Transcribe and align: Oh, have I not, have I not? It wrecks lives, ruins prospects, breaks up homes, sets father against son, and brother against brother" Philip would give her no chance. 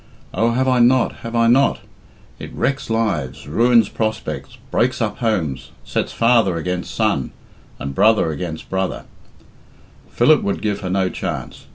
Oh, 0.33 0.53
have 0.53 0.67
I 0.67 0.79
not, 0.79 1.17
have 1.17 1.35
I 1.35 1.45
not? 1.45 1.81
It 2.39 2.51
wrecks 2.55 2.89
lives, 2.89 3.47
ruins 3.47 3.87
prospects, 3.87 4.57
breaks 4.71 4.99
up 4.99 5.19
homes, 5.19 5.69
sets 5.83 6.11
father 6.11 6.57
against 6.57 6.91
son, 6.95 7.29
and 7.77 7.93
brother 7.93 8.31
against 8.31 8.67
brother" 8.67 9.05
Philip 10.17 10.41
would 10.41 10.63
give 10.63 10.79
her 10.79 10.89
no 10.89 11.09
chance. 11.09 11.67